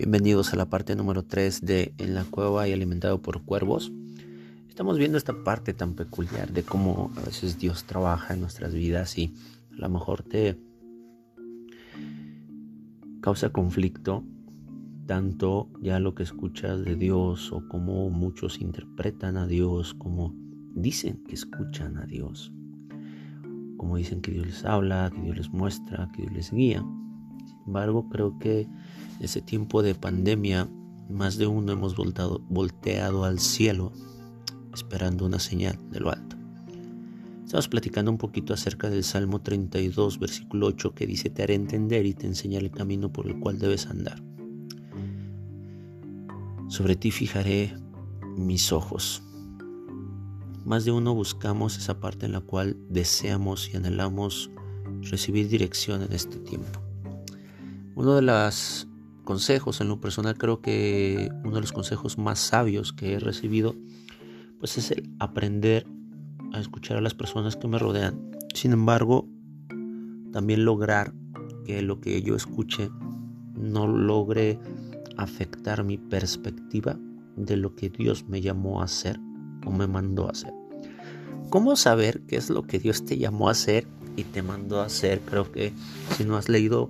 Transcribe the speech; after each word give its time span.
Bienvenidos 0.00 0.54
a 0.54 0.56
la 0.56 0.64
parte 0.64 0.96
número 0.96 1.24
3 1.24 1.60
de 1.60 1.92
En 1.98 2.14
la 2.14 2.24
cueva 2.24 2.66
y 2.66 2.72
alimentado 2.72 3.20
por 3.20 3.42
cuervos. 3.42 3.92
Estamos 4.66 4.96
viendo 4.96 5.18
esta 5.18 5.44
parte 5.44 5.74
tan 5.74 5.92
peculiar 5.92 6.54
de 6.54 6.62
cómo 6.62 7.12
a 7.18 7.20
veces 7.20 7.58
Dios 7.58 7.84
trabaja 7.84 8.32
en 8.32 8.40
nuestras 8.40 8.72
vidas 8.72 9.18
y 9.18 9.34
a 9.76 9.82
lo 9.82 9.90
mejor 9.90 10.22
te 10.22 10.58
causa 13.20 13.50
conflicto 13.50 14.24
tanto 15.04 15.68
ya 15.82 16.00
lo 16.00 16.14
que 16.14 16.22
escuchas 16.22 16.82
de 16.82 16.96
Dios 16.96 17.52
o 17.52 17.68
cómo 17.68 18.08
muchos 18.08 18.58
interpretan 18.62 19.36
a 19.36 19.46
Dios, 19.46 19.92
como 19.92 20.34
dicen 20.74 21.22
que 21.24 21.34
escuchan 21.34 21.98
a 21.98 22.06
Dios, 22.06 22.50
como 23.76 23.98
dicen 23.98 24.22
que 24.22 24.30
Dios 24.30 24.46
les 24.46 24.64
habla, 24.64 25.10
que 25.14 25.20
Dios 25.20 25.36
les 25.36 25.50
muestra, 25.50 26.10
que 26.14 26.22
Dios 26.22 26.32
les 26.32 26.50
guía. 26.52 26.82
Embargo, 27.70 28.08
creo 28.08 28.36
que 28.36 28.62
en 28.62 28.68
ese 29.20 29.40
tiempo 29.42 29.84
de 29.84 29.94
pandemia, 29.94 30.68
más 31.08 31.38
de 31.38 31.46
uno 31.46 31.70
hemos 31.70 31.94
volteado 31.94 33.22
al 33.24 33.38
cielo 33.38 33.92
esperando 34.74 35.24
una 35.24 35.38
señal 35.38 35.78
de 35.88 36.00
lo 36.00 36.10
alto. 36.10 36.34
Estamos 37.44 37.68
platicando 37.68 38.10
un 38.10 38.18
poquito 38.18 38.52
acerca 38.54 38.90
del 38.90 39.04
Salmo 39.04 39.40
32, 39.40 40.18
versículo 40.18 40.66
8, 40.66 40.96
que 40.96 41.06
dice, 41.06 41.30
te 41.30 41.44
haré 41.44 41.54
entender 41.54 42.06
y 42.06 42.14
te 42.14 42.26
enseñaré 42.26 42.64
el 42.66 42.72
camino 42.72 43.12
por 43.12 43.28
el 43.28 43.38
cual 43.38 43.60
debes 43.60 43.86
andar. 43.86 44.20
Sobre 46.66 46.96
ti 46.96 47.12
fijaré 47.12 47.76
mis 48.36 48.72
ojos. 48.72 49.22
Más 50.64 50.84
de 50.84 50.90
uno 50.90 51.14
buscamos 51.14 51.78
esa 51.78 52.00
parte 52.00 52.26
en 52.26 52.32
la 52.32 52.40
cual 52.40 52.76
deseamos 52.88 53.72
y 53.72 53.76
anhelamos 53.76 54.50
recibir 55.02 55.48
dirección 55.48 56.02
en 56.02 56.12
este 56.12 56.40
tiempo. 56.40 56.89
Uno 58.00 58.14
de 58.14 58.22
los 58.22 58.88
consejos 59.24 59.82
en 59.82 59.88
lo 59.88 60.00
personal 60.00 60.38
creo 60.38 60.62
que 60.62 61.28
uno 61.44 61.56
de 61.56 61.60
los 61.60 61.72
consejos 61.72 62.16
más 62.16 62.38
sabios 62.38 62.94
que 62.94 63.12
he 63.12 63.18
recibido 63.18 63.74
pues 64.58 64.78
es 64.78 64.90
el 64.90 65.10
aprender 65.18 65.86
a 66.54 66.60
escuchar 66.60 66.96
a 66.96 67.02
las 67.02 67.12
personas 67.12 67.56
que 67.56 67.68
me 67.68 67.78
rodean. 67.78 68.38
Sin 68.54 68.72
embargo, 68.72 69.28
también 70.32 70.64
lograr 70.64 71.12
que 71.66 71.82
lo 71.82 72.00
que 72.00 72.22
yo 72.22 72.36
escuche 72.36 72.90
no 73.54 73.86
logre 73.86 74.58
afectar 75.18 75.84
mi 75.84 75.98
perspectiva 75.98 76.98
de 77.36 77.58
lo 77.58 77.74
que 77.74 77.90
Dios 77.90 78.26
me 78.26 78.40
llamó 78.40 78.80
a 78.80 78.84
hacer 78.84 79.20
o 79.66 79.72
me 79.72 79.86
mandó 79.86 80.26
a 80.26 80.30
hacer. 80.30 80.54
¿Cómo 81.50 81.76
saber 81.76 82.22
qué 82.22 82.36
es 82.36 82.48
lo 82.48 82.62
que 82.62 82.78
Dios 82.78 83.04
te 83.04 83.18
llamó 83.18 83.48
a 83.48 83.52
hacer 83.52 83.86
y 84.16 84.24
te 84.24 84.40
mandó 84.40 84.80
a 84.80 84.86
hacer? 84.86 85.20
Creo 85.20 85.52
que 85.52 85.74
si 86.16 86.24
no 86.24 86.38
has 86.38 86.48
leído 86.48 86.88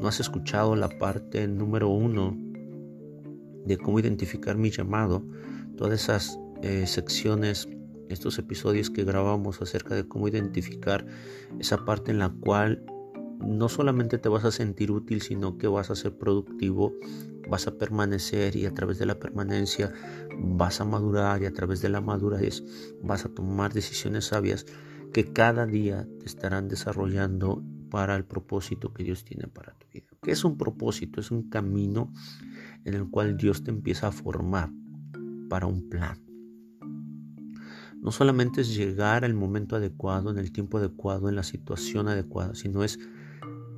no 0.00 0.08
has 0.08 0.20
escuchado 0.20 0.76
la 0.76 0.88
parte 0.88 1.46
número 1.48 1.88
uno 1.88 2.36
de 3.64 3.76
cómo 3.78 4.00
identificar 4.00 4.56
mi 4.56 4.70
llamado, 4.70 5.24
todas 5.76 6.02
esas 6.02 6.38
eh, 6.62 6.86
secciones, 6.86 7.68
estos 8.08 8.38
episodios 8.38 8.90
que 8.90 9.04
grabamos 9.04 9.62
acerca 9.62 9.94
de 9.94 10.06
cómo 10.06 10.28
identificar 10.28 11.06
esa 11.58 11.84
parte 11.84 12.10
en 12.10 12.18
la 12.18 12.30
cual 12.30 12.84
no 13.38 13.68
solamente 13.68 14.18
te 14.18 14.28
vas 14.28 14.44
a 14.44 14.52
sentir 14.52 14.90
útil, 14.90 15.22
sino 15.22 15.58
que 15.58 15.66
vas 15.66 15.90
a 15.90 15.96
ser 15.96 16.16
productivo, 16.16 16.94
vas 17.48 17.66
a 17.66 17.76
permanecer 17.76 18.56
y 18.56 18.66
a 18.66 18.74
través 18.74 18.98
de 18.98 19.06
la 19.06 19.18
permanencia 19.18 19.92
vas 20.38 20.80
a 20.80 20.84
madurar 20.84 21.42
y 21.42 21.46
a 21.46 21.52
través 21.52 21.80
de 21.82 21.88
la 21.88 22.00
madurez 22.00 22.62
vas 23.02 23.24
a 23.24 23.28
tomar 23.28 23.72
decisiones 23.72 24.26
sabias 24.26 24.66
que 25.12 25.32
cada 25.32 25.66
día 25.66 26.08
te 26.20 26.26
estarán 26.26 26.68
desarrollando 26.68 27.62
para 27.92 28.16
el 28.16 28.24
propósito 28.24 28.94
que 28.94 29.04
Dios 29.04 29.22
tiene 29.22 29.48
para 29.48 29.74
tu 29.74 29.86
vida. 29.92 30.06
¿Qué 30.22 30.30
es 30.30 30.44
un 30.44 30.56
propósito? 30.56 31.20
Es 31.20 31.30
un 31.30 31.50
camino 31.50 32.10
en 32.86 32.94
el 32.94 33.10
cual 33.10 33.36
Dios 33.36 33.64
te 33.64 33.70
empieza 33.70 34.08
a 34.08 34.12
formar 34.12 34.70
para 35.50 35.66
un 35.66 35.90
plan. 35.90 36.18
No 38.00 38.10
solamente 38.10 38.62
es 38.62 38.74
llegar 38.74 39.26
al 39.26 39.34
momento 39.34 39.76
adecuado, 39.76 40.30
en 40.30 40.38
el 40.38 40.52
tiempo 40.52 40.78
adecuado, 40.78 41.28
en 41.28 41.36
la 41.36 41.42
situación 41.42 42.08
adecuada, 42.08 42.54
sino 42.54 42.82
es 42.82 42.98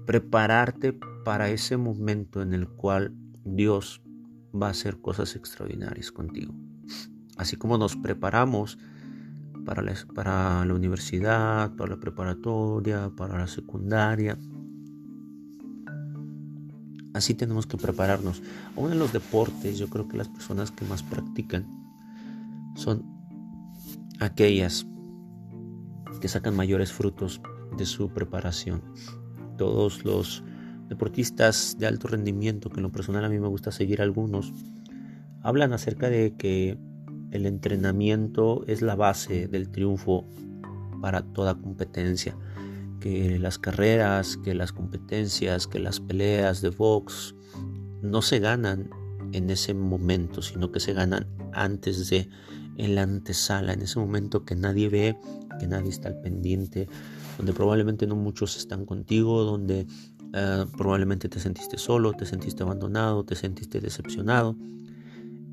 prepararte 0.07 0.97
para 1.25 1.51
ese 1.51 1.77
momento 1.77 2.41
en 2.41 2.55
el 2.55 2.69
cual 2.69 3.17
Dios 3.45 4.01
va 4.55 4.69
a 4.69 4.71
hacer 4.71 5.01
cosas 5.01 5.35
extraordinarias 5.35 6.13
contigo. 6.13 6.55
Así 7.37 7.57
como 7.57 7.79
nos 7.79 7.97
preparamos 7.97 8.79
para 9.65 9.83
la, 9.83 10.75
universidad, 10.75 11.75
para 11.77 11.95
la 11.95 12.01
preparatoria, 12.01 13.11
para 13.17 13.39
la 13.39 13.47
secundaria. 13.47 14.39
Así 17.13 17.35
tenemos 17.35 17.67
que 17.67 17.77
prepararnos. 17.77 18.43
Aún 18.77 18.93
en 18.93 18.99
los 18.99 19.13
deportes, 19.13 19.79
yo 19.79 19.89
creo 19.89 20.09
que 20.09 20.17
las 20.17 20.29
personas 20.29 20.71
que 20.71 20.85
más 20.85 21.03
practican 21.03 21.67
son 22.75 23.05
aquellas 24.21 24.87
que 26.21 26.29
sacan 26.29 26.57
mayores 26.57 26.93
frutos 26.93 27.41
de 27.77 27.87
su 27.87 28.09
preparación. 28.11 28.83
Todos 29.57 30.05
los 30.05 30.43
deportistas 30.89 31.77
de 31.79 31.87
alto 31.87 32.09
rendimiento, 32.09 32.71
que 32.71 32.77
en 32.77 32.85
lo 32.85 32.93
personal 32.93 33.25
a 33.25 33.29
mí 33.29 33.39
me 33.39 33.49
gusta 33.49 33.71
seguir 33.71 34.03
algunos, 34.03 34.53
hablan 35.43 35.73
acerca 35.73 36.09
de 36.09 36.35
que 36.37 36.79
el 37.35 37.47
entrenamiento 37.47 38.65
es 38.69 38.81
la 38.81 38.95
base 38.95 39.49
del 39.49 39.69
triunfo 39.69 40.25
para 41.03 41.23
toda 41.23 41.57
competencia. 41.57 42.37
Que 43.01 43.39
las 43.41 43.59
carreras, 43.59 44.39
que 44.39 44.55
las 44.55 44.73
competencias, 44.73 45.67
que 45.67 45.81
las 45.81 45.99
peleas 46.01 46.63
de 46.63 46.71
box 46.71 47.35
no 48.03 48.23
se 48.23 48.39
ganan 48.39 48.89
en 49.33 49.51
ese 49.51 49.75
momento, 49.75 50.43
sino 50.43 50.71
que 50.71 50.79
se 50.79 50.93
ganan 50.93 51.27
antes 51.53 52.09
de, 52.09 52.29
en 52.77 52.95
la 52.95 53.03
antesala, 53.03 53.73
en 53.73 53.83
ese 53.83 53.99
momento 53.99 54.45
que 54.45 54.55
nadie 54.55 54.89
ve, 54.89 55.19
que 55.59 55.67
nadie 55.67 55.91
está 55.91 56.11
al 56.11 56.21
pendiente, 56.21 56.89
donde 57.37 57.53
probablemente 57.53 58.07
no 58.07 58.15
muchos 58.15 58.57
están 58.57 58.87
contigo, 58.87 59.43
donde 59.43 59.89
eh, 60.33 60.67
probablemente 60.77 61.29
te 61.29 61.41
sentiste 61.41 61.79
solo, 61.79 62.13
te 62.13 62.27
sentiste 62.27 62.63
abandonado, 62.63 63.25
te 63.25 63.35
sentiste 63.35 63.81
decepcionado 63.81 64.57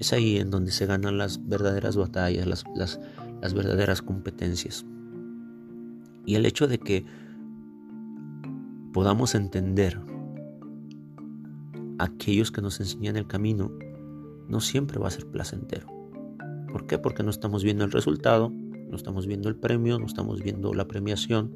es 0.01 0.13
ahí 0.13 0.37
en 0.37 0.49
donde 0.49 0.71
se 0.71 0.87
ganan 0.87 1.19
las 1.19 1.47
verdaderas 1.47 1.95
batallas, 1.95 2.65
las, 2.75 2.99
verdaderas 3.53 4.01
competencias. 4.01 4.83
Y 6.25 6.33
el 6.35 6.47
hecho 6.47 6.67
de 6.67 6.79
que 6.79 7.05
podamos 8.93 9.35
entender 9.35 10.01
aquellos 11.99 12.51
que 12.51 12.63
nos 12.63 12.79
enseñan 12.79 13.15
el 13.15 13.27
camino 13.27 13.71
no 14.47 14.59
siempre 14.59 14.99
va 14.99 15.07
a 15.07 15.11
ser 15.11 15.27
placentero. 15.27 15.85
¿Por 16.71 16.87
qué? 16.87 16.97
Porque 16.97 17.21
no 17.21 17.29
estamos 17.29 17.63
viendo 17.63 17.85
el 17.85 17.91
resultado, 17.91 18.49
no 18.49 18.95
estamos 18.95 19.27
viendo 19.27 19.49
el 19.49 19.55
premio, 19.55 19.99
no 19.99 20.07
estamos 20.07 20.41
viendo 20.41 20.73
la 20.73 20.87
premiación, 20.87 21.51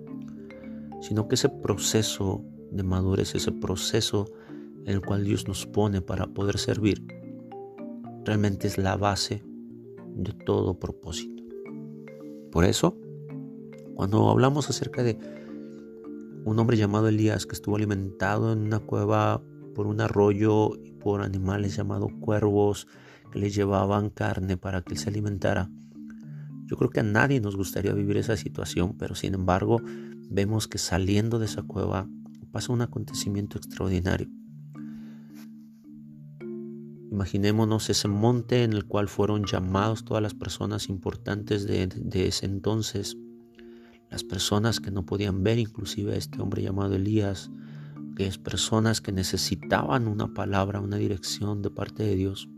sino 1.02 1.28
que 1.28 1.34
ese 1.34 1.50
proceso 1.50 2.46
de 2.72 2.84
madurez, 2.84 3.34
ese 3.34 3.52
proceso 3.52 4.28
en 4.86 4.94
el 4.94 5.02
cual 5.02 5.24
Dios 5.24 5.48
nos 5.48 5.66
pone 5.66 6.02
para 6.02 6.28
poder 6.28 6.60
servir, 6.60 7.25
realmente 8.26 8.68
es 8.68 8.78
la 8.78 8.98
base 8.98 9.44
de 10.16 10.34
todo 10.34 10.80
propósito. 10.80 11.44
Por 12.52 12.66
eso, 12.66 12.98
cuando 13.96 14.30
hablamos 14.30 14.70
acerca 14.70 15.04
de 15.04 15.18
un 16.44 16.60
hombre 16.60 16.78
llamado 16.78 17.08
Elías 17.08 17.46
que 17.46 17.54
estuvo 17.54 17.76
alimentado 17.76 18.54
en 18.54 18.60
una 18.60 18.80
cueva 18.80 19.42
por 19.74 19.88
un 19.88 20.02
arroyo 20.02 20.76
y 20.84 20.92
por 20.92 21.22
animales 21.22 21.76
llamados 21.76 22.12
cuervos 22.20 22.88
que 23.32 23.40
le 23.40 23.50
llevaban 23.50 24.10
carne 24.10 24.58
para 24.58 24.82
que 24.82 24.94
él 24.94 25.00
se 25.00 25.10
alimentara, 25.10 25.70
yo 26.66 26.78
creo 26.78 26.90
que 26.90 27.00
a 27.00 27.04
nadie 27.04 27.40
nos 27.40 27.56
gustaría 27.56 27.94
vivir 27.94 28.18
esa 28.18 28.38
situación, 28.38 28.98
pero 28.98 29.14
sin 29.14 29.36
embargo 29.36 29.80
vemos 30.30 30.68
que 30.68 30.80
saliendo 30.80 31.38
de 31.38 31.46
esa 31.46 31.62
cueva 31.62 32.10
pasa 32.52 32.74
un 32.74 32.82
acontecimiento 32.82 33.58
extraordinario. 33.58 34.30
Imaginémonos 37.16 37.90
ese 37.90 38.10
monte 38.10 38.64
en 38.64 38.74
el 38.74 38.84
cual 38.84 39.08
fueron 39.08 39.46
llamados 39.46 40.04
todas 40.04 40.22
las 40.22 40.34
personas 40.34 40.90
importantes 40.90 41.66
de, 41.66 42.28
ese 42.28 42.46
entonces, 42.46 43.16
las 44.12 44.26
personas 44.26 44.82
que 44.82 44.92
no 44.92 45.06
podían 45.06 45.42
ver, 45.42 45.58
inclusive 45.58 46.12
a 46.12 46.18
este 46.18 46.42
hombre 46.42 46.62
llamado 46.62 46.94
Elías, 46.94 47.52
aquellas 48.12 48.38
personas 48.38 49.00
que 49.00 49.14
necesitaban 49.14 50.10
una 50.10 50.34
palabra, 50.34 50.82
una 50.82 50.98
dirección 50.98 51.62
de 51.62 51.70
parte 51.70 52.04
de 52.04 52.18
Dios. 52.18 52.50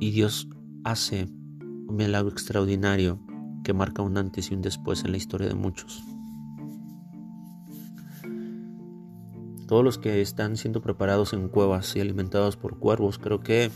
Y 0.00 0.12
Dios 0.12 0.48
hace 0.82 1.28
un 1.60 1.94
milagro 1.94 2.30
extraordinario 2.30 3.20
que 3.64 3.74
marca 3.74 4.00
un 4.00 4.16
antes 4.16 4.50
y 4.50 4.54
un 4.54 4.62
después 4.62 5.04
en 5.04 5.10
la 5.10 5.18
historia 5.18 5.48
de 5.48 5.54
muchos. 5.54 6.15
Todos 9.66 9.84
los 9.84 9.98
que 9.98 10.20
están 10.20 10.56
siendo 10.56 10.80
preparados 10.82 11.32
en 11.32 11.48
cuevas 11.48 11.94
y 11.96 12.00
alimentados 12.00 12.56
por 12.56 12.78
cuervos, 12.78 13.18
creo 13.18 13.40
que 13.40 13.70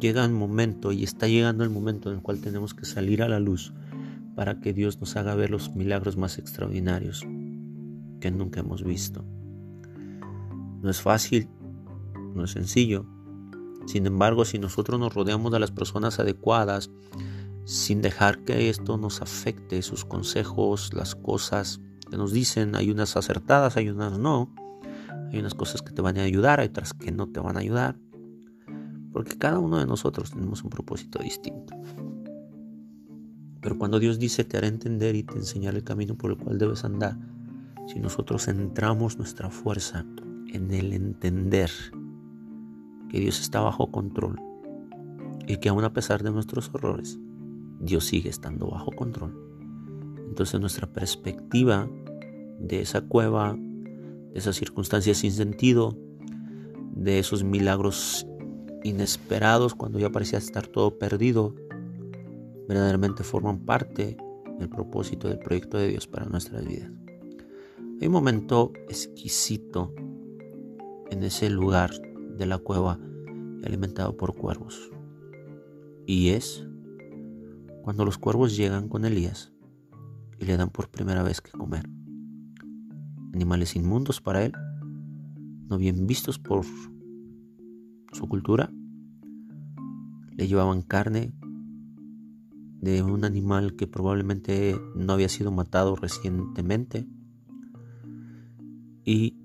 llega 0.00 0.24
el 0.24 0.32
momento 0.32 0.92
y 0.92 1.04
está 1.04 1.28
llegando 1.28 1.64
el 1.64 1.70
momento 1.70 2.10
en 2.10 2.16
el 2.16 2.22
cual 2.22 2.40
tenemos 2.40 2.74
que 2.74 2.84
salir 2.84 3.22
a 3.22 3.28
la 3.28 3.40
luz 3.40 3.72
para 4.34 4.60
que 4.60 4.72
Dios 4.72 5.00
nos 5.00 5.16
haga 5.16 5.34
ver 5.34 5.50
los 5.50 5.74
milagros 5.74 6.16
más 6.16 6.38
extraordinarios 6.38 7.26
que 8.20 8.30
nunca 8.30 8.60
hemos 8.60 8.84
visto. 8.84 9.24
No 10.80 10.90
es 10.90 11.00
fácil 11.00 11.48
no 12.34 12.44
es 12.44 12.52
sencillo. 12.52 13.06
Sin 13.86 14.06
embargo, 14.06 14.44
si 14.44 14.58
nosotros 14.58 14.98
nos 14.98 15.14
rodeamos 15.14 15.52
de 15.52 15.58
las 15.58 15.70
personas 15.70 16.18
adecuadas, 16.18 16.90
sin 17.64 18.02
dejar 18.02 18.44
que 18.44 18.68
esto 18.68 18.96
nos 18.96 19.22
afecte, 19.22 19.82
sus 19.82 20.04
consejos, 20.04 20.92
las 20.94 21.14
cosas 21.14 21.80
que 22.10 22.16
nos 22.16 22.32
dicen, 22.32 22.74
hay 22.76 22.90
unas 22.90 23.16
acertadas, 23.16 23.76
hay 23.76 23.88
unas 23.88 24.18
no, 24.18 24.54
hay 25.32 25.40
unas 25.40 25.54
cosas 25.54 25.82
que 25.82 25.92
te 25.92 26.02
van 26.02 26.18
a 26.18 26.22
ayudar, 26.22 26.60
hay 26.60 26.68
otras 26.68 26.92
que 26.92 27.10
no 27.10 27.28
te 27.28 27.40
van 27.40 27.56
a 27.56 27.60
ayudar, 27.60 27.96
porque 29.12 29.36
cada 29.38 29.58
uno 29.58 29.78
de 29.78 29.86
nosotros 29.86 30.30
tenemos 30.30 30.62
un 30.62 30.70
propósito 30.70 31.18
distinto. 31.18 31.74
Pero 33.60 33.78
cuando 33.78 33.98
Dios 33.98 34.18
dice 34.18 34.44
te 34.44 34.58
hará 34.58 34.66
entender 34.66 35.14
y 35.14 35.22
te 35.22 35.36
enseñaré 35.36 35.78
el 35.78 35.84
camino 35.84 36.16
por 36.16 36.32
el 36.32 36.36
cual 36.36 36.58
debes 36.58 36.84
andar, 36.84 37.16
si 37.86 37.98
nosotros 37.98 38.44
centramos 38.44 39.18
nuestra 39.18 39.50
fuerza 39.50 40.04
en 40.52 40.70
el 40.72 40.92
entender 40.92 41.70
que 43.08 43.20
Dios 43.20 43.40
está 43.40 43.60
bajo 43.60 43.90
control 43.90 44.40
y 45.46 45.56
que 45.56 45.68
aún 45.68 45.84
a 45.84 45.92
pesar 45.92 46.22
de 46.22 46.30
nuestros 46.30 46.70
errores, 46.74 47.18
Dios 47.80 48.04
sigue 48.04 48.28
estando 48.28 48.68
bajo 48.68 48.92
control. 48.92 49.34
Entonces 50.28 50.60
nuestra 50.60 50.92
perspectiva 50.92 51.88
de 52.58 52.80
esa 52.80 53.02
cueva, 53.02 53.56
de 54.32 54.38
esas 54.38 54.56
circunstancias 54.56 55.18
sin 55.18 55.32
sentido, 55.32 55.96
de 56.94 57.18
esos 57.18 57.44
milagros 57.44 58.26
inesperados 58.84 59.74
cuando 59.74 59.98
ya 59.98 60.10
parecía 60.10 60.38
estar 60.38 60.66
todo 60.66 60.98
perdido, 60.98 61.54
verdaderamente 62.68 63.22
forman 63.22 63.60
parte 63.60 64.16
del 64.58 64.68
propósito 64.68 65.28
del 65.28 65.38
proyecto 65.38 65.78
de 65.78 65.88
Dios 65.88 66.06
para 66.06 66.26
nuestras 66.26 66.66
vidas. 66.66 66.90
Hay 68.00 68.06
un 68.08 68.12
momento 68.12 68.72
exquisito 68.88 69.94
en 71.10 71.22
ese 71.22 71.50
lugar 71.50 71.90
de 72.36 72.46
la 72.46 72.58
cueva 72.58 72.98
alimentado 73.64 74.16
por 74.16 74.34
cuervos. 74.34 74.90
Y 76.06 76.30
es 76.30 76.66
cuando 77.82 78.04
los 78.04 78.18
cuervos 78.18 78.56
llegan 78.56 78.88
con 78.88 79.04
Elías 79.04 79.52
y 80.38 80.46
le 80.46 80.56
dan 80.56 80.70
por 80.70 80.88
primera 80.88 81.22
vez 81.22 81.40
que 81.40 81.52
comer. 81.52 81.88
Animales 83.32 83.76
inmundos 83.76 84.20
para 84.20 84.44
él, 84.44 84.52
no 85.68 85.78
bien 85.78 86.06
vistos 86.06 86.38
por 86.38 86.64
su 88.12 88.28
cultura, 88.28 88.70
le 90.36 90.46
llevaban 90.46 90.82
carne 90.82 91.32
de 92.80 93.02
un 93.02 93.24
animal 93.24 93.76
que 93.76 93.86
probablemente 93.86 94.76
no 94.96 95.12
había 95.12 95.28
sido 95.28 95.52
matado 95.52 95.94
recientemente 95.94 97.06
y 99.04 99.36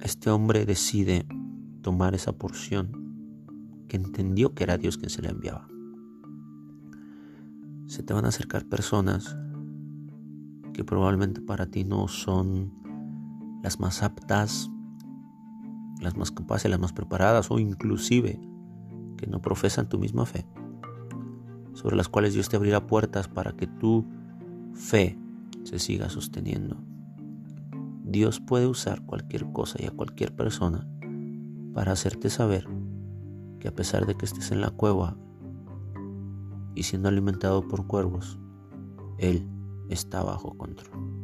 este 0.00 0.30
hombre 0.30 0.64
decide 0.64 1.26
tomar 1.82 2.14
esa 2.14 2.32
porción 2.32 3.84
que 3.88 3.96
entendió 3.96 4.54
que 4.54 4.64
era 4.64 4.78
Dios 4.78 4.96
quien 4.96 5.10
se 5.10 5.22
le 5.22 5.28
enviaba. 5.28 5.68
Se 7.86 8.02
te 8.02 8.14
van 8.14 8.24
a 8.24 8.28
acercar 8.28 8.66
personas 8.66 9.36
que 10.72 10.84
probablemente 10.84 11.40
para 11.40 11.66
ti 11.66 11.84
no 11.84 12.08
son 12.08 12.72
las 13.62 13.78
más 13.80 14.02
aptas, 14.02 14.70
las 16.00 16.16
más 16.16 16.30
capaces, 16.30 16.70
las 16.70 16.80
más 16.80 16.92
preparadas 16.92 17.50
o 17.50 17.58
inclusive 17.58 18.40
que 19.16 19.26
no 19.26 19.40
profesan 19.40 19.88
tu 19.88 19.98
misma 19.98 20.26
fe 20.26 20.46
sobre 21.74 21.96
las 21.96 22.08
cuales 22.08 22.34
Dios 22.34 22.48
te 22.48 22.56
abrirá 22.56 22.86
puertas 22.86 23.28
para 23.28 23.52
que 23.52 23.66
tu 23.66 24.04
fe 24.74 25.18
se 25.64 25.78
siga 25.78 26.08
sosteniendo. 26.08 26.76
Dios 28.04 28.40
puede 28.40 28.66
usar 28.66 29.04
cualquier 29.06 29.50
cosa 29.52 29.78
y 29.82 29.86
a 29.86 29.90
cualquier 29.90 30.34
persona 30.34 30.86
para 31.72 31.92
hacerte 31.92 32.30
saber 32.30 32.68
que 33.58 33.68
a 33.68 33.74
pesar 33.74 34.06
de 34.06 34.14
que 34.14 34.26
estés 34.26 34.50
en 34.50 34.60
la 34.60 34.70
cueva 34.70 35.16
y 36.74 36.82
siendo 36.82 37.08
alimentado 37.08 37.66
por 37.66 37.86
cuervos, 37.86 38.38
Él 39.18 39.46
está 39.88 40.22
bajo 40.22 40.56
control. 40.56 41.21